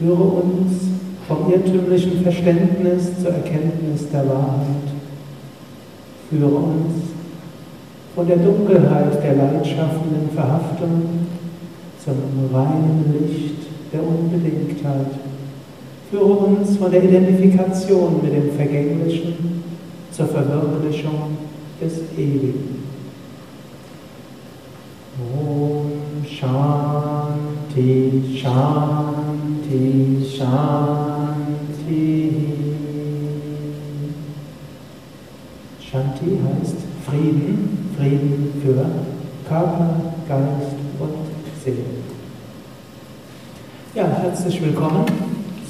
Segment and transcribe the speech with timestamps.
[0.00, 0.72] Führe uns
[1.28, 4.88] vom irrtümlichen Verständnis zur Erkenntnis der Wahrheit.
[6.30, 6.94] Führe uns
[8.14, 11.02] von der Dunkelheit der leidschaffenden Verhaftung
[12.02, 12.14] zum
[12.50, 13.56] reinen Licht
[13.92, 15.10] der Unbedingtheit.
[16.10, 19.62] Führe uns von der Identifikation mit dem Vergänglichen
[20.10, 21.36] zur Verwirklichung
[21.78, 22.84] des Ewigen.
[25.36, 25.92] Om
[26.26, 27.20] Shanti
[28.34, 29.19] Shanti
[29.70, 31.14] Shanti.
[35.80, 38.84] Shanti heißt Frieden, Frieden für
[39.48, 39.90] Körper,
[40.28, 41.14] Geist und
[41.62, 41.84] Seele.
[43.94, 45.04] Ja, herzlich willkommen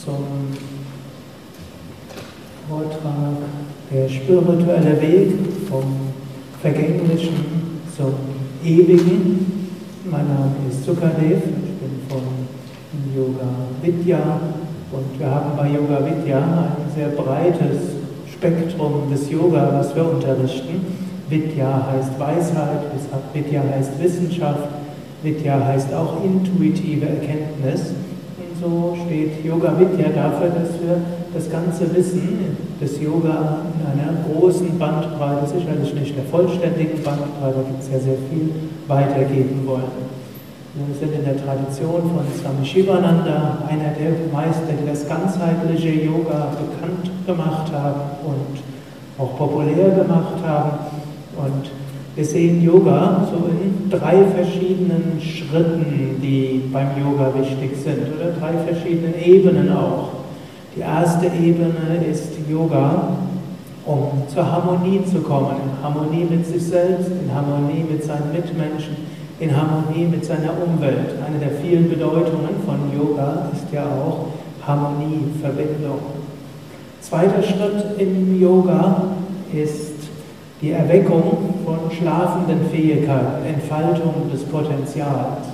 [0.03, 0.25] zum
[2.71, 3.37] Vortrag
[3.93, 5.33] Der spirituelle Weg
[5.69, 5.85] vom
[6.63, 7.35] Vergänglichen
[7.95, 8.15] zum
[8.65, 9.69] Ewigen.
[10.11, 11.60] Mein Name ist von
[13.15, 13.49] Yoga
[13.83, 14.41] Vidya
[14.93, 18.01] und wir haben bei Yoga Vidya ein sehr breites
[18.33, 20.85] Spektrum des Yoga, was wir unterrichten.
[21.29, 22.83] Vidya heißt Weisheit,
[23.33, 24.69] Vidya heißt Wissenschaft,
[25.23, 27.95] Vidya heißt auch intuitive Erkenntnis.
[28.39, 31.01] Und so steht Yoga Vidya dafür, dass wir
[31.33, 37.83] das ganze Wissen des Yoga in einer großen Bandbreite, sicherlich nicht der vollständigen Bandbreite, gibt
[37.83, 38.51] es ja sehr viel,
[38.89, 40.20] weitergeben wollen.
[40.73, 46.47] Wir sind in der Tradition von Swami Shivananda, einer der Meister, die das ganzheitliche Yoga
[46.55, 48.63] bekannt gemacht haben und
[49.19, 50.71] auch populär gemacht haben.
[51.37, 51.71] Und
[52.15, 58.53] wir sehen Yoga so in drei verschiedenen Schritten, die beim Yoga wichtig sind, oder drei
[58.73, 60.11] verschiedenen Ebenen auch.
[60.77, 63.17] Die erste Ebene ist Yoga,
[63.85, 69.11] um zur Harmonie zu kommen, in Harmonie mit sich selbst, in Harmonie mit seinen Mitmenschen,
[69.41, 71.15] in Harmonie mit seiner Umwelt.
[71.27, 74.27] Eine der vielen Bedeutungen von Yoga ist ja auch
[74.67, 75.99] Harmonie, Verbindung.
[77.01, 79.03] Zweiter Schritt im Yoga
[79.53, 79.95] ist
[80.61, 85.49] die Erweckung von schlafenden Fähigkeiten, Entfaltung des Potenzials.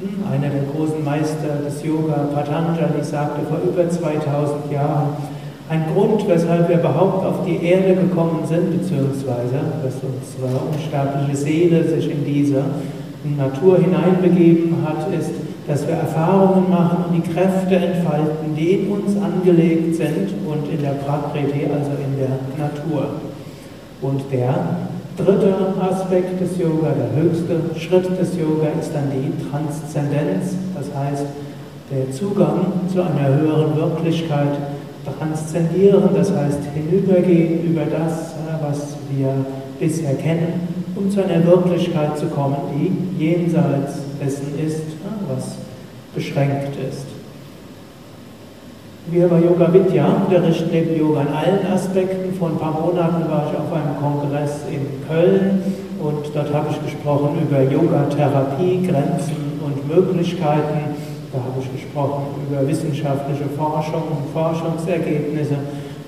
[0.00, 5.16] Hm, einer der großen Meister des Yoga, Patanjali, sagte vor über 2000 Jahren,
[5.70, 11.84] ein Grund, weshalb wir überhaupt auf die Erde gekommen sind, beziehungsweise dass unsere unsterbliche Seele
[11.84, 12.62] sich in diese
[13.24, 15.30] Natur hineinbegeben hat, ist,
[15.66, 20.82] dass wir Erfahrungen machen und die Kräfte entfalten, die in uns angelegt sind und in
[20.82, 23.20] der Prakriti, also in der Natur.
[24.00, 24.54] Und der
[25.16, 31.26] dritte Aspekt des Yoga, der höchste Schritt des Yoga ist dann die Transzendenz, das heißt
[31.90, 34.56] der Zugang zu einer höheren Wirklichkeit,
[35.18, 39.34] transzendieren, das heißt hinübergehen über das, was wir
[39.78, 44.82] bisher kennen um zu einer Wirklichkeit zu kommen, die jenseits dessen ist,
[45.28, 45.56] was
[46.14, 47.06] beschränkt ist.
[49.10, 52.32] Wir bei Yoga Vidya unterrichten den Yoga in allen Aspekten.
[52.38, 55.62] Vor ein paar Monaten war ich auf einem Kongress in Köln
[55.98, 60.94] und dort habe ich gesprochen über Yoga-Therapie, Grenzen und Möglichkeiten.
[61.32, 65.56] Da habe ich gesprochen über wissenschaftliche Forschung und Forschungsergebnisse,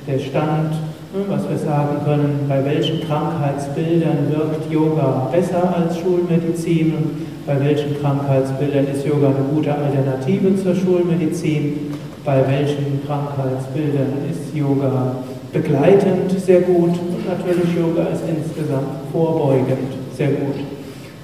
[0.07, 0.75] der Stand
[1.15, 8.01] was wir sagen können, bei welchen Krankheitsbildern wirkt Yoga besser als Schulmedizin und bei welchen
[8.01, 11.95] Krankheitsbildern ist Yoga eine gute Alternative zur Schulmedizin,
[12.25, 15.17] bei welchen Krankheitsbildern ist Yoga
[15.53, 20.57] begleitend sehr gut und natürlich Yoga ist insgesamt vorbeugend sehr gut.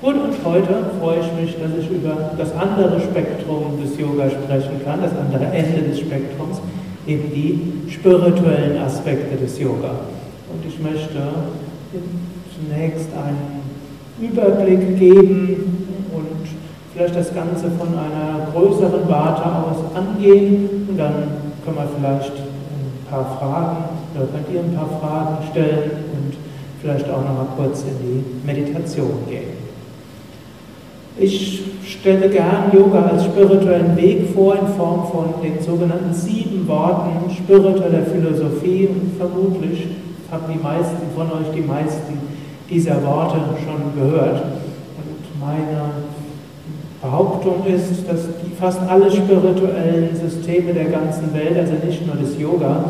[0.03, 4.81] Gut, und heute freue ich mich, dass ich über das andere Spektrum des Yoga sprechen
[4.85, 6.61] kann, das andere Ende des Spektrums,
[7.07, 9.91] eben die spirituellen Aspekte des Yoga.
[10.53, 11.21] Und ich möchte
[12.55, 13.61] zunächst einen
[14.21, 16.49] Überblick geben und
[16.93, 21.15] vielleicht das Ganze von einer größeren Warte aus angehen und dann
[21.65, 23.85] können wir vielleicht ein paar Fragen
[24.15, 26.37] oder könnt ihr ein paar Fragen stellen und
[26.81, 29.70] vielleicht auch noch mal kurz in die Meditation gehen.
[31.19, 37.31] Ich stelle gern Yoga als spirituellen Weg vor in Form von den sogenannten sieben Worten
[37.31, 39.89] spiritueller Philosophie und vermutlich
[40.31, 42.19] haben die meisten von euch die meisten
[42.71, 44.37] dieser Worte schon gehört.
[44.41, 45.91] Und meine
[47.03, 52.39] Behauptung ist, dass die fast alle spirituellen Systeme der ganzen Welt, also nicht nur das
[52.39, 52.85] Yoga,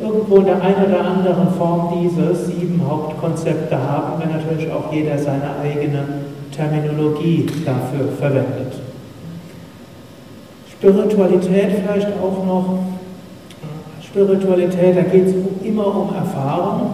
[0.00, 5.18] irgendwo in der einen oder anderen Form diese sieben Hauptkonzepte haben, wenn natürlich auch jeder
[5.18, 6.04] seine eigene
[6.54, 8.74] Terminologie dafür verwendet.
[10.70, 12.78] Spiritualität vielleicht auch noch.
[14.02, 15.34] Spiritualität, da geht es
[15.64, 16.90] immer um Erfahrung.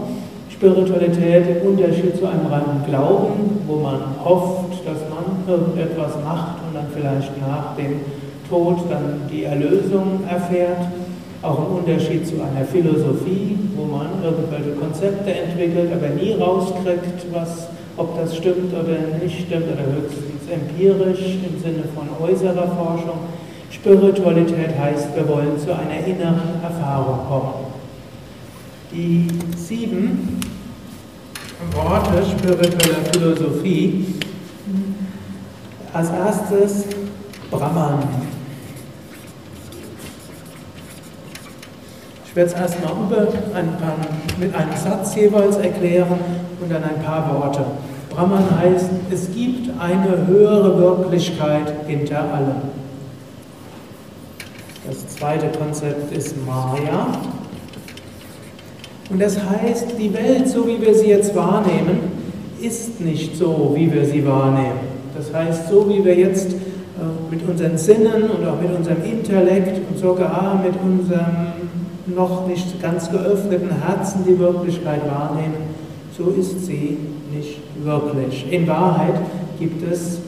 [0.51, 6.75] Spiritualität im Unterschied zu einem reinen Glauben, wo man hofft, dass man irgendetwas macht und
[6.75, 8.01] dann vielleicht nach dem
[8.49, 10.87] Tod dann die Erlösung erfährt.
[11.43, 17.69] Auch im Unterschied zu einer Philosophie, wo man irgendwelche Konzepte entwickelt, aber nie rauskriegt, was,
[18.01, 23.21] ob das stimmt oder nicht stimmt, oder höchstens empirisch im Sinne von äußerer Forschung.
[23.71, 27.67] Spiritualität heißt, wir wollen zu einer inneren Erfahrung kommen.
[28.91, 30.41] Die sieben
[31.73, 34.07] Worte spiritueller Philosophie.
[35.93, 36.87] Als erstes
[37.51, 37.99] Brahman.
[42.25, 43.97] Ich werde es erstmal über ein paar,
[44.39, 46.19] mit einem Satz jeweils erklären
[46.61, 47.65] und dann ein paar Worte.
[48.21, 52.61] Brahman heißt, es gibt eine höhere Wirklichkeit hinter allem.
[54.87, 57.07] Das zweite Konzept ist Maya.
[59.09, 62.13] Und das heißt, die Welt, so wie wir sie jetzt wahrnehmen,
[62.61, 64.81] ist nicht so, wie wir sie wahrnehmen.
[65.17, 66.57] Das heißt, so wie wir jetzt äh,
[67.31, 71.55] mit unseren Sinnen und auch mit unserem Intellekt und sogar mit unserem
[72.07, 75.71] noch nicht ganz geöffneten Herzen die Wirklichkeit wahrnehmen,
[76.19, 76.99] so ist sie
[77.33, 78.51] nicht wirklich.
[78.51, 79.15] In Wahrheit
[79.59, 80.19] gibt es,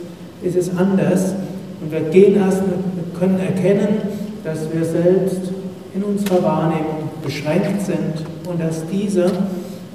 [0.43, 1.35] ist es anders
[1.81, 4.03] und wir gehen erst, wir können erkennen,
[4.45, 5.53] dass wir selbst
[5.95, 9.31] in unserer Wahrnehmung beschränkt sind und dass diese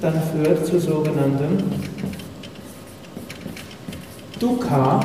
[0.00, 1.58] dann führt zu sogenanntem
[4.38, 5.00] Dukkha.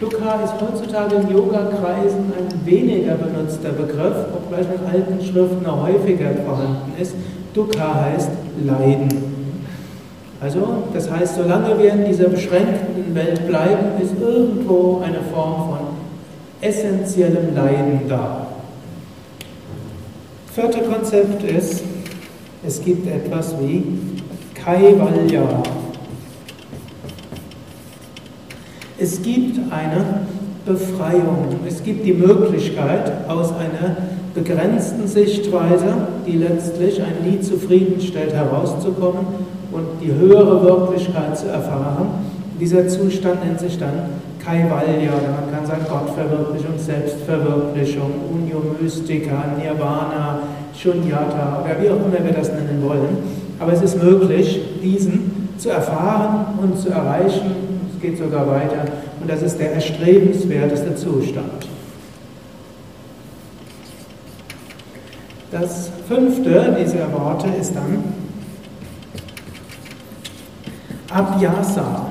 [0.00, 6.30] Dukkha ist heutzutage in Yoga-Kreisen ein weniger benutzter Begriff, obgleich in alten Schriften noch häufiger
[6.46, 7.14] vorhanden ist.
[7.52, 8.30] Dukkha heißt
[8.64, 9.37] Leiden.
[10.40, 15.78] Also, das heißt, solange wir in dieser beschränkten Welt bleiben, ist irgendwo eine Form von
[16.60, 18.46] essentiellem Leiden da.
[20.54, 21.82] Vierte Konzept ist,
[22.64, 23.84] es gibt etwas wie
[24.54, 25.62] Kaivalya.
[28.96, 30.26] Es gibt eine
[30.64, 31.56] Befreiung.
[31.66, 33.96] Es gibt die Möglichkeit, aus einer
[34.34, 35.94] begrenzten Sichtweise,
[36.26, 39.26] die letztlich einen nie zufriedenstellt, herauszukommen
[39.70, 42.08] und die höhere Wirklichkeit zu erfahren.
[42.60, 44.10] Dieser Zustand nennt sich dann
[44.44, 50.40] Kaivalya, oder man kann sagen Gottverwirklichung, Selbstverwirklichung, Unio Mystica, Nirvana,
[50.74, 53.18] Shunyata, oder wie auch immer wir das nennen wollen.
[53.58, 57.50] Aber es ist möglich, diesen zu erfahren und zu erreichen.
[57.94, 58.84] Es geht sogar weiter.
[59.20, 61.66] Und das ist der erstrebenswerteste Zustand.
[65.50, 68.04] Das fünfte dieser Worte ist dann
[71.10, 72.06] Abhyasa.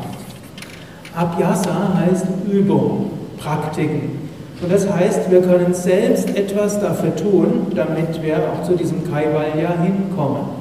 [1.16, 4.28] Abhyasa heißt Übung, Praktiken.
[4.62, 9.82] Und das heißt, wir können selbst etwas dafür tun, damit wir auch zu diesem Kaivalya
[9.84, 10.58] hinkommen.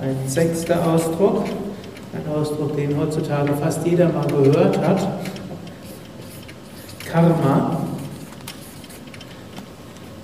[0.00, 1.44] Ein sechster Ausdruck,
[2.12, 5.08] ein Ausdruck, den heutzutage fast jeder mal gehört hat.
[7.10, 7.80] Karma.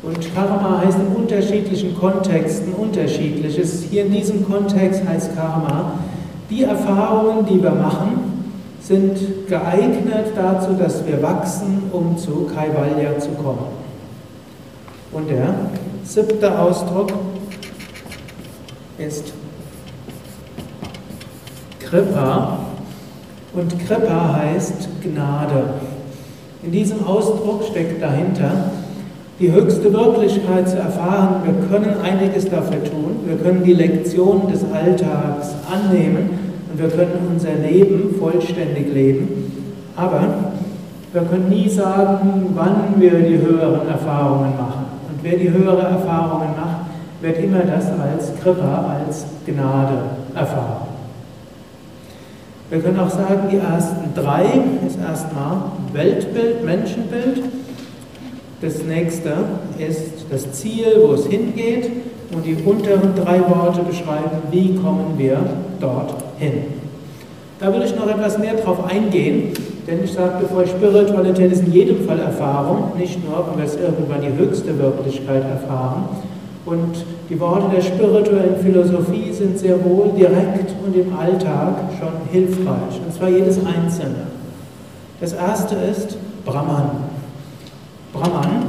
[0.03, 3.85] Und Karma heißt in unterschiedlichen Kontexten unterschiedliches.
[3.89, 5.95] Hier in diesem Kontext heißt Karma,
[6.53, 8.45] die Erfahrungen, die wir machen,
[8.81, 13.83] sind geeignet dazu, dass wir wachsen, um zu Kaivalya zu kommen.
[15.13, 15.55] Und der
[16.05, 17.13] siebte Ausdruck
[18.99, 19.33] ist
[21.81, 22.59] Kripa.
[23.55, 25.65] Und Kripa heißt Gnade.
[26.63, 28.71] In diesem Ausdruck steckt dahinter,
[29.39, 31.43] die höchste Wirklichkeit zu erfahren.
[31.45, 33.21] Wir können einiges dafür tun.
[33.25, 36.42] Wir können die Lektionen des Alltags annehmen
[36.73, 39.53] und wir können unser Leben vollständig leben,
[39.95, 40.23] aber
[41.13, 44.87] wir können nie sagen, wann wir die höheren Erfahrungen machen.
[45.11, 46.87] Und wer die höheren Erfahrungen macht,
[47.21, 49.99] wird immer das als Krippe, als Gnade
[50.35, 50.89] erfahren.
[52.71, 54.45] Wir können auch sagen, die ersten drei
[54.87, 55.59] ist erstmal
[55.93, 57.43] Weltbild, Menschenbild.
[58.63, 59.35] Das nächste
[59.77, 61.91] ist das Ziel, wo es hingeht.
[62.33, 65.37] Und die unteren drei Worte beschreiben, wie kommen wir
[66.43, 66.65] dorthin.
[67.59, 69.53] Da will ich noch etwas mehr drauf eingehen,
[69.87, 73.77] denn ich sagte vorher, Spiritualität ist in jedem Fall Erfahrung, nicht nur, wenn wir es
[73.77, 76.05] irgendwann die höchste Wirklichkeit erfahren.
[76.65, 83.01] Und die Worte der spirituellen Philosophie sind sehr wohl direkt und im Alltag schon hilfreich,
[83.05, 84.27] und zwar jedes Einzelne.
[85.21, 86.91] Das erste ist Brahman.
[88.13, 88.65] Brahman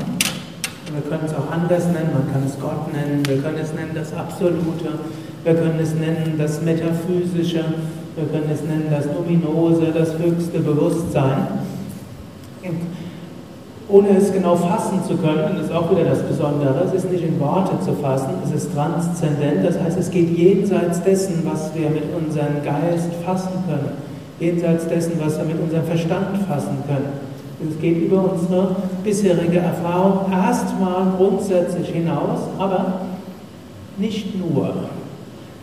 [0.94, 3.92] wir können es auch anders nennen, man kann es Gott nennen, wir können es nennen
[3.96, 4.58] das Absolute,
[5.44, 7.64] wir können es nennen das Metaphysische,
[8.16, 11.48] wir können es nennen das Numinose, das höchste Bewusstsein.
[13.90, 17.40] Ohne es genau fassen zu können, ist auch wieder das Besondere, es ist nicht in
[17.40, 22.04] Worte zu fassen, es ist transzendent, das heißt, es geht jenseits dessen, was wir mit
[22.16, 23.92] unserem Geist fassen können,
[24.40, 27.34] jenseits dessen, was wir mit unserem Verstand fassen können.
[27.70, 33.02] Es geht über unsere bisherige Erfahrung erstmal grundsätzlich hinaus, aber
[33.98, 34.74] nicht nur.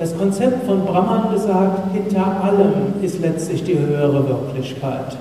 [0.00, 5.19] Das Konzept von Brahman besagt, hinter allem ist letztlich die höhere Wirklichkeit.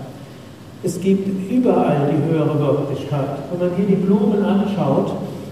[0.84, 3.40] Es gibt überall die höhere Wirklichkeit.
[3.52, 5.12] Wenn man hier die Blumen anschaut,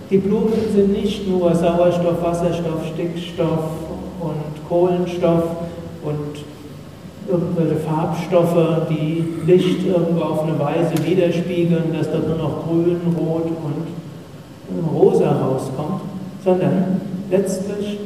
[0.09, 3.65] die Blumen sind nicht nur Sauerstoff, Wasserstoff, Stickstoff
[4.21, 5.43] und Kohlenstoff
[6.05, 6.45] und
[7.29, 13.47] irgendwelche Farbstoffe, die Licht irgendwo auf eine Weise widerspiegeln, dass dort nur noch grün, rot
[13.47, 15.99] und rosa rauskommt,
[16.45, 17.97] sondern letztlich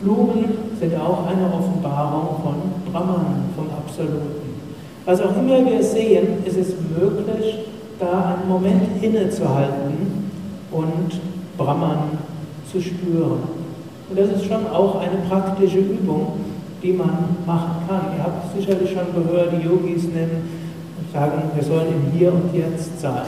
[0.00, 0.44] Blumen
[0.80, 4.40] sind auch eine Offenbarung von Brahman, vom Absoluten.
[5.04, 7.66] Was auch immer wir sehen, ist es möglich,
[7.98, 10.30] da einen Moment innezuhalten
[10.70, 11.20] und
[11.58, 12.18] Brahman
[12.70, 13.40] zu spüren.
[14.08, 16.32] Und das ist schon auch eine praktische Übung,
[16.82, 18.16] die man machen kann.
[18.16, 20.48] Ihr habt sicherlich schon gehört, die Yogis nennen
[20.98, 23.26] und sagen, wir sollen im Hier und Jetzt sein.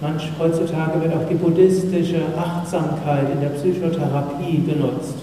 [0.00, 5.14] Manch heutzutage wird auch die buddhistische Achtsamkeit in der Psychotherapie benutzt.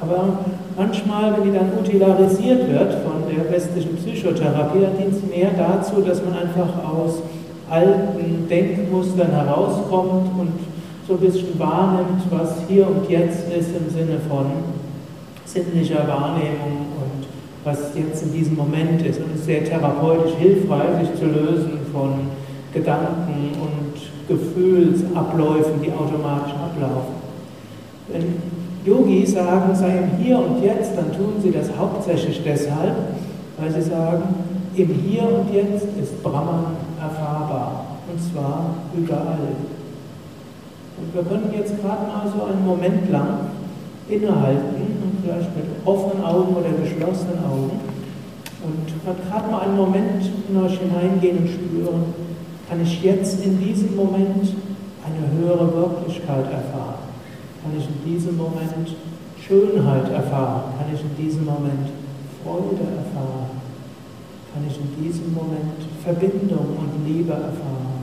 [0.00, 0.38] Aber
[0.76, 6.02] manchmal, wenn die dann utilarisiert wird von der westlichen Psychotherapie, dann dient es mehr dazu,
[6.02, 7.22] dass man einfach aus
[7.70, 10.52] alten Denkmustern herauskommt und
[11.08, 14.46] so ein bisschen wahrnimmt, was hier und jetzt ist im Sinne von
[15.44, 17.26] sinnlicher Wahrnehmung und
[17.64, 19.18] was jetzt in diesem Moment ist.
[19.18, 22.12] Und es ist sehr therapeutisch hilfreich, sich zu lösen von
[22.74, 23.96] Gedanken und
[24.28, 27.14] Gefühlsabläufen, die automatisch ablaufen.
[28.08, 32.94] Wenn Yogis sagen, sei im Hier und Jetzt, dann tun sie das hauptsächlich deshalb,
[33.58, 34.22] weil sie sagen,
[34.76, 37.86] im Hier und Jetzt ist Brahman erfahrbar.
[38.10, 39.56] Und zwar überall.
[40.98, 43.50] Und wir können jetzt gerade mal so einen Moment lang
[44.08, 47.80] innehalten und vielleicht mit offenen Augen oder geschlossenen Augen
[48.66, 52.14] und gerade mal einen Moment in euch hineingehen und spüren,
[52.68, 54.54] kann ich jetzt in diesem Moment
[55.04, 57.05] eine höhere Wirklichkeit erfahren?
[57.66, 58.94] Kann ich in diesem Moment
[59.44, 60.72] Schönheit erfahren?
[60.78, 61.88] Kann ich in diesem Moment
[62.44, 63.50] Freude erfahren?
[64.54, 67.96] Kann ich in diesem Moment Verbindung und Liebe erfahren?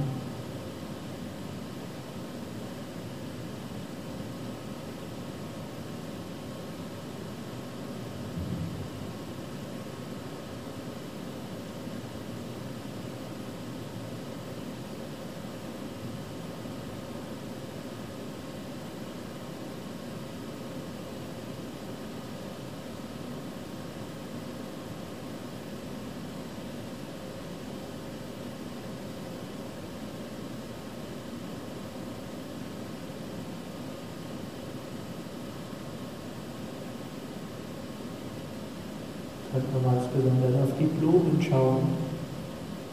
[39.54, 41.88] könnte man ganz besonders auf die Blumen schauen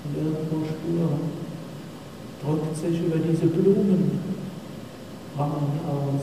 [0.04, 1.20] und irgendwo spüren.
[2.42, 4.20] Drückt sich über diese Blumen
[5.38, 6.22] Rahmen aus.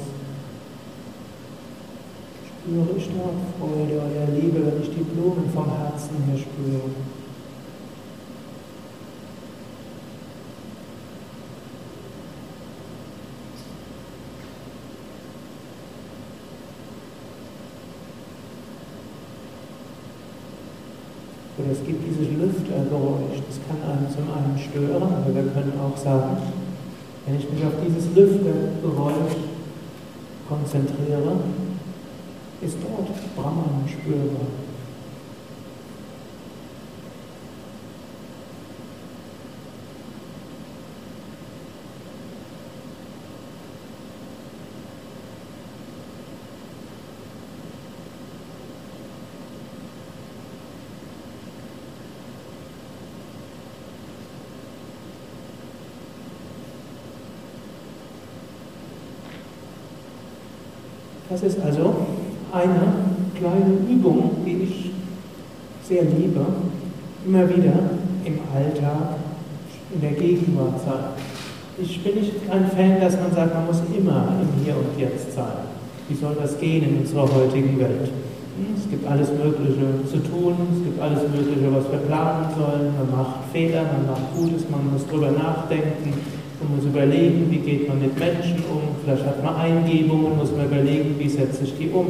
[2.48, 6.82] Spüre ich da Freude oder Liebe, wenn ich die Blumen vom Herzen her spüre.
[21.60, 25.96] Oder es gibt dieses Lüftergeräusch, das kann einen zum einen stören, aber wir können auch
[25.98, 26.38] sagen,
[27.26, 29.38] wenn ich mich auf dieses Lüftergeräusch
[30.50, 31.38] konzentriere,
[32.62, 34.67] ist dort Brahman spürbar.
[61.39, 61.94] Das ist also
[62.51, 62.82] eine
[63.38, 64.91] kleine Übung, die ich
[65.88, 66.44] sehr liebe,
[67.27, 67.74] immer wieder
[68.25, 69.20] im Alltag,
[69.94, 71.13] in der Gegenwart sein.
[71.79, 75.36] Ich bin nicht ein Fan, dass man sagt, man muss immer im Hier und Jetzt
[75.36, 75.70] sein.
[76.10, 78.10] Wie soll das gehen in unserer heutigen Welt?
[78.58, 82.94] Hm, es gibt alles Mögliche zu tun, es gibt alles Mögliche, was wir planen sollen.
[82.98, 86.13] Man macht Fehler, man macht Gutes, man muss drüber nachdenken,
[86.60, 88.82] man muss überlegen, wie geht man mit Menschen um.
[89.04, 92.08] Vielleicht hat man Eingebungen, muss man überlegen, wie setze ich die um,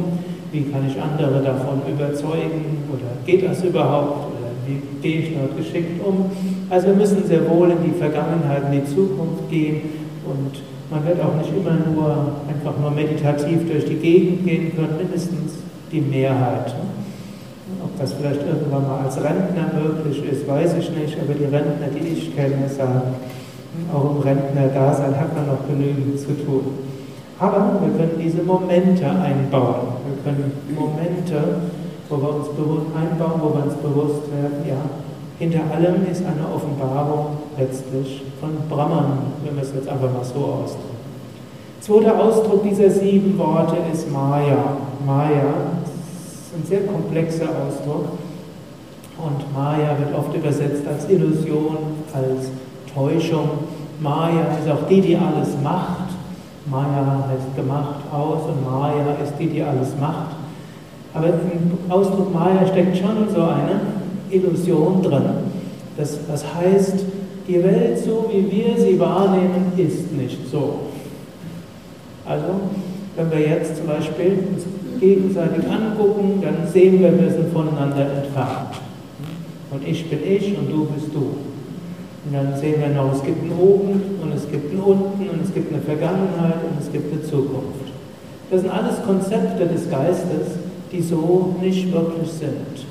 [0.52, 5.56] wie kann ich andere davon überzeugen oder geht das überhaupt oder wie gehe ich dort
[5.56, 6.30] geschickt um.
[6.70, 9.82] Also wir müssen sehr wohl in die Vergangenheit, in die Zukunft gehen
[10.24, 14.96] und man wird auch nicht immer nur einfach nur meditativ durch die Gegend gehen können,
[14.96, 15.58] mindestens
[15.92, 16.74] die Mehrheit.
[17.82, 21.88] Ob das vielleicht irgendwann mal als Rentner möglich ist, weiß ich nicht, aber die Rentner,
[21.94, 23.02] die ich kenne, sagen,
[23.92, 26.78] auch im Rentnerdasein hat man noch genügend zu tun.
[27.38, 29.94] Aber wir können diese Momente einbauen.
[30.06, 31.60] Wir können Momente,
[32.08, 32.48] wo wir uns
[32.96, 34.80] einbauen, wo wir uns bewusst werden, ja,
[35.38, 40.40] hinter allem ist eine Offenbarung letztlich von Brahman, wenn wir es jetzt einfach mal so
[40.40, 40.98] ausdrücken.
[41.80, 44.76] Zweiter Ausdruck dieser sieben Worte ist Maya.
[45.06, 45.54] Maya
[46.58, 48.06] ein sehr komplexer Ausdruck.
[49.18, 51.76] Und Maya wird oft übersetzt als Illusion,
[52.12, 52.50] als
[52.98, 53.48] Täuschung.
[54.00, 56.10] Maya ist auch die, die alles macht.
[56.66, 60.36] Maya heißt gemacht aus und Maya ist die, die alles macht.
[61.14, 63.80] Aber im Ausdruck Maya steckt schon so eine
[64.30, 65.22] Illusion drin.
[65.96, 67.04] Das, das heißt,
[67.46, 70.80] die Welt, so wie wir sie wahrnehmen, ist nicht so.
[72.26, 72.44] Also,
[73.16, 74.64] wenn wir jetzt zum Beispiel uns
[75.00, 78.76] gegenseitig angucken, dann sehen wir, wir sind voneinander entfernt.
[79.70, 81.47] Und ich bin ich und du bist du.
[82.24, 85.44] Und dann sehen wir noch, es gibt ein Oben und es gibt ein Unten und
[85.44, 87.92] es gibt eine Vergangenheit und es gibt eine Zukunft.
[88.50, 90.58] Das sind alles Konzepte des Geistes,
[90.90, 92.86] die so nicht wirklich sind.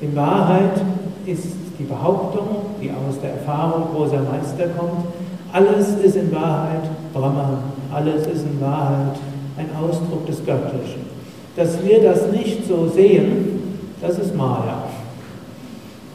[0.00, 0.80] In Wahrheit
[1.26, 1.44] ist
[1.78, 2.48] die Behauptung,
[2.80, 5.06] die aus der Erfahrung großer Meister kommt,
[5.52, 6.82] alles ist in Wahrheit
[7.12, 7.58] Brahman,
[7.92, 9.16] alles ist in Wahrheit
[9.56, 11.10] ein Ausdruck des Göttlichen.
[11.56, 14.89] Dass wir das nicht so sehen, das ist Maya.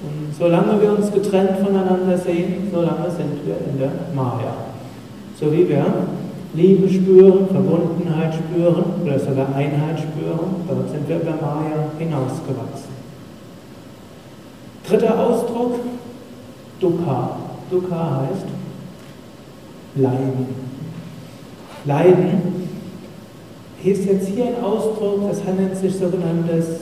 [0.06, 4.54] Und solange wir uns getrennt voneinander sehen, solange sind wir in der Maya.
[5.40, 5.86] So wie wir
[6.54, 12.96] Liebe spüren, Verbundenheit spüren oder sogar Einheit spüren, dort sind wir über Maya hinausgewachsen.
[14.88, 15.80] Dritter Ausdruck,
[16.80, 17.38] Dukkha.
[17.70, 18.46] Dukkha heißt
[19.96, 20.48] Leiden.
[21.86, 22.66] Leiden
[23.84, 26.80] ist jetzt hier ein Ausdruck, das nennt sich sogenanntes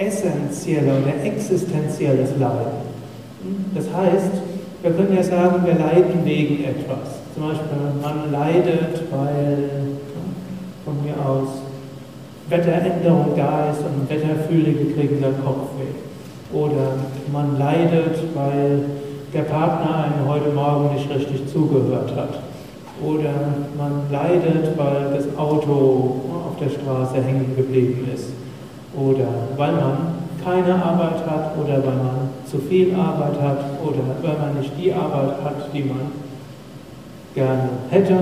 [0.00, 2.90] essentielles oder existenzielles Leiden.
[3.74, 4.32] Das heißt,
[4.82, 7.20] wir können ja sagen, wir leiden wegen etwas.
[7.34, 7.68] Zum Beispiel,
[8.02, 9.68] man leidet, weil
[10.84, 11.48] von mir aus
[12.48, 15.92] Wetteränderung da ist und Wetterfühlige kriegen der Kopfweh.
[16.52, 16.94] Oder
[17.32, 18.84] man leidet, weil
[19.32, 22.40] der Partner einem heute Morgen nicht richtig zugehört hat.
[23.04, 23.32] Oder
[23.78, 28.30] man leidet, weil das Auto auf der Straße hängen geblieben ist.
[28.94, 29.96] Oder weil man
[30.44, 34.92] keine Arbeit hat oder weil man zu viel Arbeit hat oder weil man nicht die
[34.92, 36.12] Arbeit hat, die man
[37.34, 38.18] gerne hätte.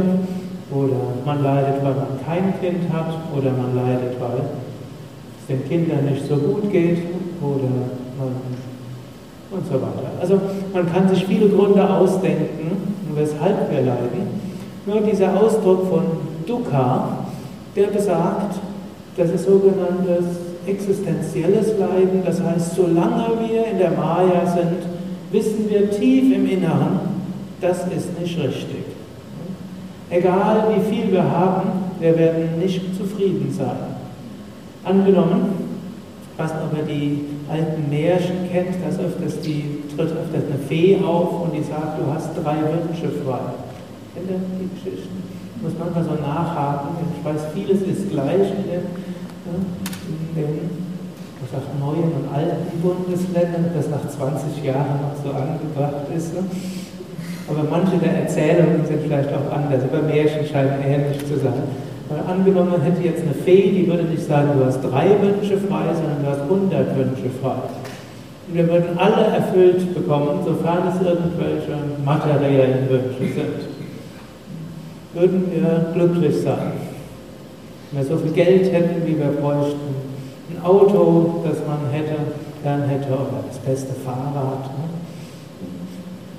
[0.70, 4.42] Oder man leidet, weil man kein Kind hat oder man leidet, weil
[5.40, 6.98] es den Kindern nicht so gut geht
[7.40, 7.70] oder
[8.18, 8.34] man
[9.50, 10.10] und so weiter.
[10.20, 10.40] Also
[10.74, 14.40] man kann sich viele Gründe ausdenken, weshalb wir leiden.
[14.86, 16.02] Nur dieser Ausdruck von
[16.46, 17.18] Dukkha,
[17.74, 18.58] der besagt,
[19.16, 22.22] das ist sogenanntes existenzielles Leiden.
[22.24, 24.82] Das heißt, solange wir in der Maya sind,
[25.32, 27.00] wissen wir tief im Inneren,
[27.60, 28.84] das ist nicht richtig.
[30.10, 33.76] Egal wie viel wir haben, wir werden nicht zufrieden sein.
[34.84, 35.68] Angenommen,
[36.36, 41.54] was aber die alten Märchen kennt, dass öfters die tritt öfters eine Fee auf und
[41.54, 43.40] die sagt, du hast drei Wünsche frei.
[44.14, 45.22] Kennt ihr die Geschichten?
[45.60, 46.90] Muss manchmal so nachhaken.
[47.18, 48.82] Ich weiß, vieles ist gleich in den,
[49.48, 50.88] in den
[51.52, 56.34] sag, neuen und alten Bundesländern, das nach 20 Jahren noch so angebracht ist.
[56.34, 56.44] Ne?
[57.48, 61.64] Aber manche der Erzählungen sind vielleicht auch anders, aber Märchen scheinen ähnlich zu sein.
[62.08, 65.56] Weil angenommen, man hätte jetzt eine Fee, die würde nicht sagen, du hast drei Wünsche
[65.56, 67.64] frei, sondern du hast 100 Wünsche frei.
[68.48, 73.68] Und wir würden alle erfüllt bekommen, sofern es irgendwelche materiellen Wünsche sind.
[75.14, 76.87] Würden wir glücklich sein.
[77.90, 80.08] Wenn wir so viel Geld hätten, wie wir bräuchten.
[80.50, 82.16] Ein Auto, das man hätte,
[82.62, 84.64] gern hätte, oder das beste Fahrrad.
[84.64, 84.84] Ne?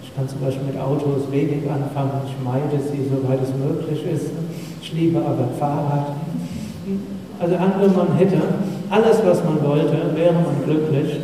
[0.03, 2.21] Ich kann zum Beispiel mit Autos wenig anfangen.
[2.27, 4.31] Ich meide sie, soweit es möglich ist.
[4.81, 6.13] Ich liebe aber Fahrrad.
[7.39, 8.37] Also angenommen, man hätte
[8.89, 11.19] alles, was man wollte, wäre man glücklich.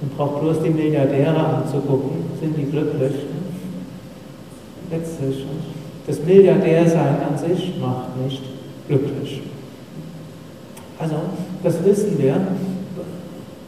[0.00, 3.12] Man braucht bloß die Milliardäre anzugucken, sind die glücklich.
[4.90, 5.46] Letztlich.
[6.06, 8.42] Das Milliardärsein an sich macht nicht
[8.88, 9.42] glücklich.
[10.98, 11.14] Also,
[11.62, 12.34] das wissen wir,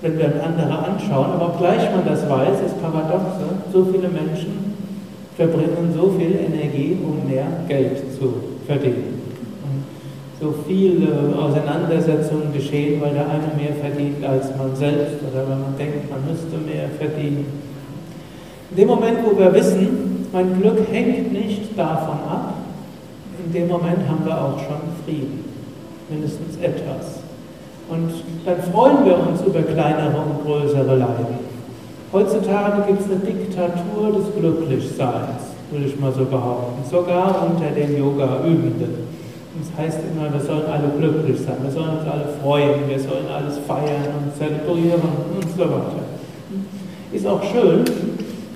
[0.03, 4.75] wenn wir andere anschauen, aber obgleich man das weiß, ist paradoxe, so viele Menschen
[5.37, 8.35] verbringen so viel Energie, um mehr Geld zu
[8.67, 9.21] verdienen.
[9.65, 9.85] Und
[10.41, 15.77] so viele Auseinandersetzungen geschehen, weil der eine mehr verdient als man selbst oder weil man
[15.77, 17.47] denkt, man müsste mehr verdienen.
[18.71, 22.55] In dem Moment, wo wir wissen, mein Glück hängt nicht davon ab,
[23.45, 25.45] in dem Moment haben wir auch schon Frieden,
[26.09, 27.21] mindestens etwas.
[27.89, 28.11] Und
[28.47, 31.45] dann freuen wir uns über kleinere und größere Leiden.
[32.13, 37.99] Heutzutage gibt es eine Diktatur des Glücklichseins, würde ich mal so behaupten, sogar unter den
[37.99, 39.05] Yoga-Übenden.
[39.59, 43.27] Das heißt immer, wir sollen alle glücklich sein, wir sollen uns alle freuen, wir sollen
[43.33, 45.01] alles feiern und zelebrieren
[45.35, 46.03] und so weiter.
[47.13, 47.85] Ist auch schön,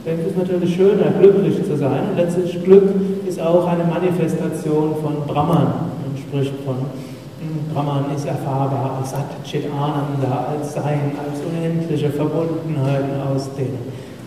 [0.09, 2.01] denn es ist natürlich schöner, glücklich zu sein.
[2.11, 2.89] Und letztlich Glück
[3.29, 5.67] ist auch eine Manifestation von Brahman.
[5.67, 12.09] Man spricht von hm, Brahman ist erfahrbar als Sat Chit Ananda, als Sein, als unendliche
[12.11, 13.77] Verbundenheiten aus dem,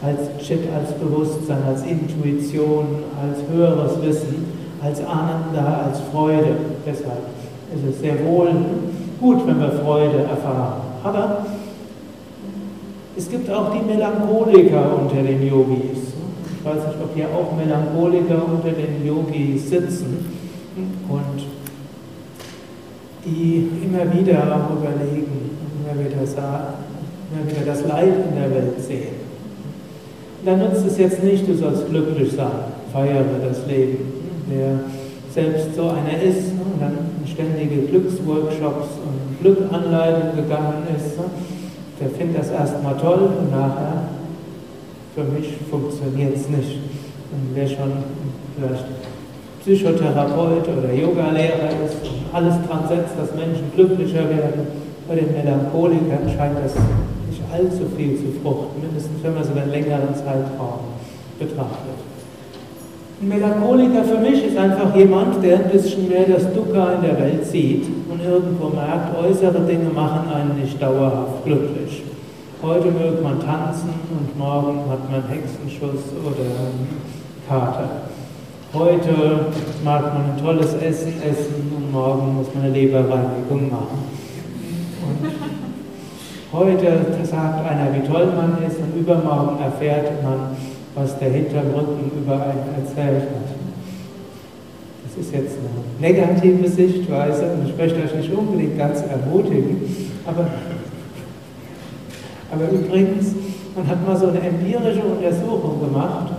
[0.04, 2.86] als Chit, als Bewusstsein, als Intuition,
[3.20, 6.56] als höheres Wissen als Ananda, als Freude.
[6.86, 7.22] Deshalb
[7.74, 8.50] ist es sehr wohl
[9.20, 10.82] gut, wenn wir Freude erfahren.
[11.04, 11.46] Aber
[13.22, 16.10] es gibt auch die Melancholiker unter den Yogis.
[16.58, 20.26] Ich weiß nicht, ob hier auch Melancholiker unter den Yogis sitzen
[21.08, 21.46] und
[23.24, 26.74] die immer wieder auch überlegen, immer wieder
[27.32, 29.22] immer wieder das Leid in der Welt sehen.
[30.44, 32.48] Dann nutzt es jetzt nicht, du sollst glücklich sein,
[32.92, 34.80] feiere das Leben der
[35.32, 41.26] selbst so einer ist ne, und dann in ständige Glücksworkshops und Glückanleitungen gegangen ist, ne,
[42.02, 44.10] der findet das erstmal toll und nachher,
[45.14, 46.80] für mich funktioniert es nicht.
[47.32, 47.92] Und wer schon
[48.58, 48.86] vielleicht
[49.62, 54.68] Psychotherapeut oder Yogalehrer ist und alles dran setzt, dass Menschen glücklicher werden,
[55.08, 56.74] bei den Melancholikern scheint das
[57.30, 60.98] nicht allzu viel zu fruchten, mindestens wenn man so einen längeren Zeitraum
[61.38, 62.00] betrachtet.
[63.22, 67.20] Ein Melancholiker für mich ist einfach jemand, der ein bisschen mehr das Dukkha in der
[67.20, 72.04] Welt sieht irgendwo merkt, äußere Dinge machen einen nicht dauerhaft glücklich.
[72.62, 76.46] Heute mögt man tanzen und morgen hat man Hexenschuss oder
[77.50, 77.90] Kater.
[78.74, 79.48] Heute
[79.84, 84.04] mag man ein tolles Essen essen und morgen muss man eine Leberreinigung machen.
[86.52, 90.56] Und heute sagt einer, wie toll man ist und übermorgen erfährt man,
[90.96, 93.51] was der Hintergrund über einen erzählt hat.
[95.14, 99.82] Das ist jetzt eine negative Sichtweise und ich möchte euch nicht unbedingt ganz ermutigen,
[100.26, 100.48] aber,
[102.50, 103.36] aber übrigens,
[103.76, 106.32] man hat mal so eine empirische Untersuchung gemacht.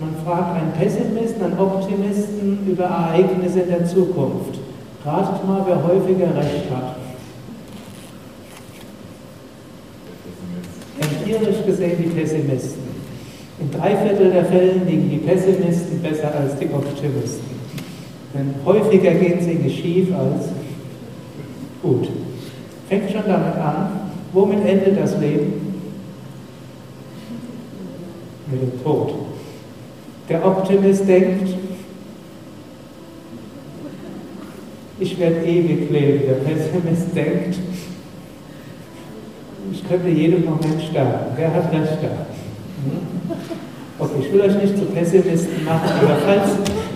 [0.00, 4.58] Man fragt einen Pessimisten, einen Optimisten über Ereignisse in der Zukunft.
[5.04, 6.96] Ratet mal, wer häufiger recht hat.
[11.00, 12.82] Empirisch gesehen die Pessimisten.
[13.60, 17.61] In drei Viertel der Fälle liegen die Pessimisten besser als die Optimisten.
[18.34, 20.48] Denn häufiger gehen sie nicht schief als
[21.82, 22.08] gut.
[22.88, 25.52] Fängt schon damit an, womit endet das Leben?
[28.50, 29.14] Mit dem Tod.
[30.28, 31.54] Der Optimist denkt,
[34.98, 36.22] ich werde ewig leben.
[36.26, 37.58] Der Pessimist denkt,
[39.72, 41.32] ich könnte jeden Moment sterben.
[41.36, 42.26] Wer hat recht da?
[43.98, 46.50] Okay, ich will euch nicht zu Pessimisten machen, aber falls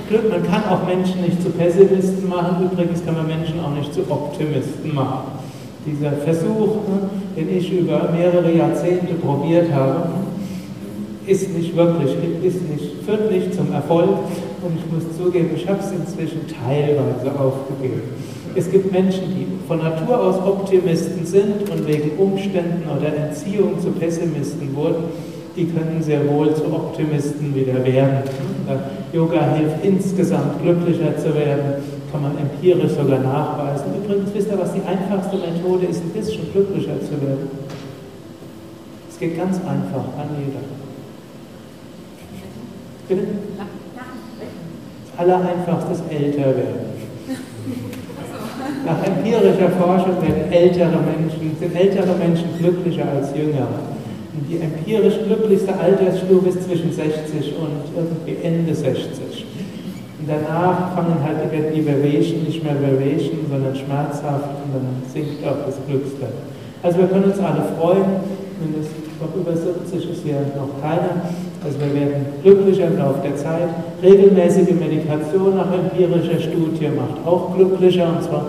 [0.09, 3.93] Glück, man kann auch Menschen nicht zu Pessimisten machen, übrigens kann man Menschen auch nicht
[3.93, 5.33] zu Optimisten machen.
[5.85, 10.09] Dieser Versuch, ne, den ich über mehrere Jahrzehnte probiert habe,
[11.27, 12.13] ist nicht wirklich,
[12.45, 14.11] ist nicht, führt zum Erfolg
[14.63, 18.03] und ich muss zugeben, ich habe es inzwischen teilweise aufgegeben.
[18.55, 23.91] Es gibt Menschen, die von Natur aus Optimisten sind und wegen Umständen oder Entziehung zu
[23.91, 25.05] Pessimisten wurden
[25.57, 28.19] die können sehr wohl zu Optimisten wieder werden.
[29.13, 33.87] Yoga hilft insgesamt glücklicher zu werden, kann man empirisch sogar nachweisen.
[34.05, 37.49] Übrigens wisst ihr, was die einfachste Methode ist, ein bisschen glücklicher zu werden.
[39.09, 40.61] Es geht ganz einfach an jeder.
[43.09, 43.27] Bitte?
[45.17, 46.97] Das Allereinfachste ist älter werden.
[48.85, 53.96] Nach empirischer Forschung werden ältere Menschen, sind ältere Menschen glücklicher als jüngere
[54.49, 59.47] die empirisch glücklichste Altersstufe ist zwischen 60 und irgendwie Ende 60.
[60.19, 61.39] Und danach fangen halt
[61.75, 63.21] die Verwehen nicht mehr Verwehen,
[63.51, 66.45] sondern schmerzhaft und dann sinkt auch das Glückslevel.
[66.83, 68.21] Also wir können uns alle freuen,
[68.61, 71.33] mindestens über 70 ist hier noch keiner.
[71.65, 73.69] Also wir werden glücklicher im Laufe der Zeit.
[74.03, 78.09] Regelmäßige Meditation nach empirischer Studie macht auch glücklicher.
[78.09, 78.47] Und zwar,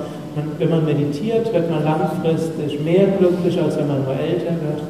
[0.60, 4.84] wenn man meditiert, wird man langfristig mehr glücklich, als wenn man nur älter wird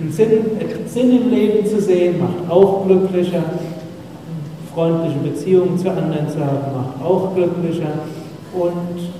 [0.00, 0.30] einen Sinn,
[0.86, 3.42] Sinn im Leben zu sehen, macht auch glücklicher.
[4.74, 7.92] Freundliche Beziehungen zu anderen zu haben, macht auch glücklicher.
[8.54, 9.12] Und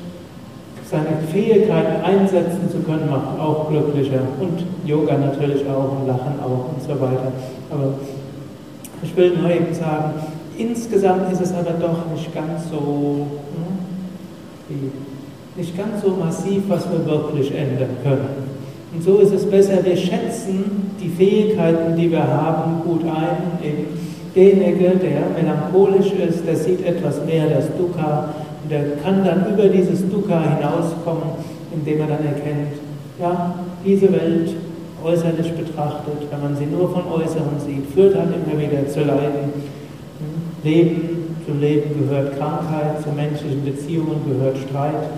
[0.92, 4.20] seine Fähigkeiten einsetzen zu können, macht auch glücklicher.
[4.40, 7.32] Und Yoga natürlich auch und Lachen auch und so weiter.
[7.70, 7.94] Aber
[9.02, 10.12] ich will nur eben sagen,
[10.58, 13.26] insgesamt ist es aber doch nicht ganz so,
[14.68, 14.92] hm,
[15.56, 18.41] nicht ganz so massiv, was wir wirklich ändern können.
[18.94, 23.64] Und so ist es besser, wir schätzen die Fähigkeiten, die wir haben, gut ein.
[23.64, 23.86] Eben
[24.34, 29.68] derjenige, der melancholisch ist, der sieht etwas mehr das Dukkha und der kann dann über
[29.68, 31.30] dieses Dukkha hinauskommen,
[31.74, 32.74] indem er dann erkennt,
[33.20, 34.54] ja, diese Welt
[35.04, 39.52] äußerlich betrachtet, wenn man sie nur von Äußeren sieht, führt dann immer wieder zu Leiden.
[40.62, 45.10] Leben, zum Leben gehört Krankheit, zu menschlichen Beziehungen gehört Streit,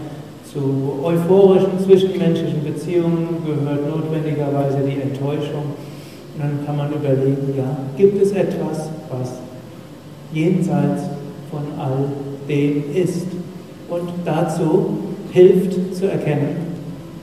[0.54, 5.74] zu euphorischen zwischenmenschlichen Beziehungen gehört notwendigerweise die Enttäuschung.
[6.34, 9.32] Und dann kann man überlegen, ja, gibt es etwas, was
[10.32, 11.02] jenseits
[11.50, 12.06] von all
[12.48, 13.26] dem ist?
[13.90, 14.98] Und dazu
[15.32, 16.56] hilft zu erkennen,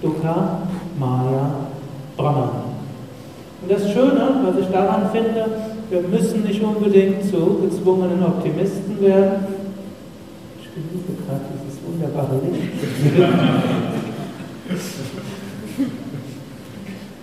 [0.02, 0.64] Dukkha,
[1.00, 1.52] Maya,
[2.18, 2.50] Brahman.
[3.62, 5.46] Und das Schöne, was ich daran finde,
[5.90, 9.46] wir müssen nicht unbedingt zu gezwungenen Optimisten werden.
[10.62, 12.72] Ich genieße gerade wunderbare Licht.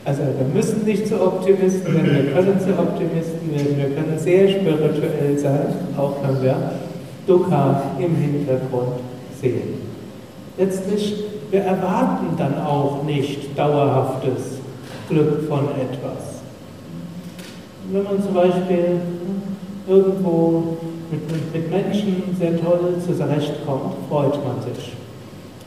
[0.04, 4.48] Also wir müssen nicht zu Optimisten werden, wir können zu Optimisten werden, wir können sehr
[4.48, 5.66] spirituell sein,
[5.98, 6.56] auch wenn wir
[7.26, 9.00] Dukkha im Hintergrund
[9.38, 9.82] sehen.
[10.56, 14.60] Letztlich, wir erwarten dann auch nicht dauerhaftes
[15.10, 16.40] Glück von etwas.
[17.92, 19.00] Wenn man zum Beispiel
[19.88, 20.76] irgendwo
[21.10, 24.92] mit, mit Menschen sehr toll zurechtkommt, freut man sich.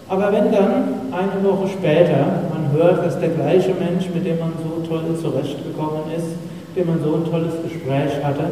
[0.08, 4.52] Aber wenn dann eine Woche später man hört, dass der gleiche Mensch, mit dem man
[4.62, 6.36] so toll zurechtgekommen ist,
[6.76, 8.44] mit dem man so ein tolles Gespräch hatte,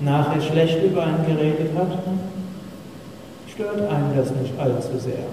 [0.00, 1.98] nachher schlecht über einen geredet hat,
[3.52, 5.28] stört einen das nicht allzu sehr.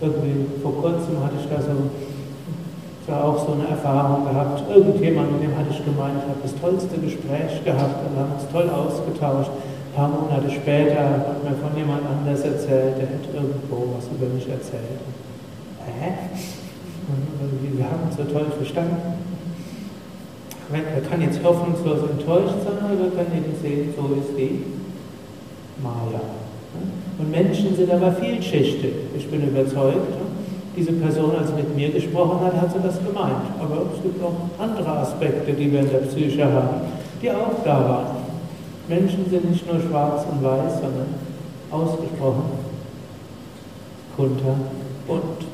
[0.00, 1.90] Irgendwie vor kurzem hatte ich da so
[3.06, 4.62] da auch so eine Erfahrung gehabt.
[4.70, 8.48] Irgendjemand, mit dem hatte ich gemeint, ich habe das tollste Gespräch gehabt und haben uns
[8.50, 9.50] toll ausgetauscht.
[9.50, 14.32] Ein paar Monate später hat mir von jemand anders erzählt, der hätte irgendwo was über
[14.32, 15.00] mich erzählt.
[15.84, 16.12] Hä?
[17.76, 18.96] Wir haben uns so toll verstanden.
[20.70, 24.64] Man kann jetzt hoffnungslos enttäuscht sein, aber können eben sehen, so ist die
[25.82, 26.20] Maya.
[27.18, 28.94] Und Menschen sind aber vielschichtig.
[29.16, 30.16] Ich bin überzeugt,
[30.76, 33.46] diese Person, als sie mit mir gesprochen hat, hat sie das gemeint.
[33.60, 36.80] Aber es gibt auch andere Aspekte, die wir in der Psyche haben,
[37.22, 38.06] die auch da waren.
[38.88, 41.14] Menschen sind nicht nur schwarz und weiß, sondern
[41.70, 42.64] ausgesprochen
[44.16, 44.54] kunter
[45.08, 45.53] und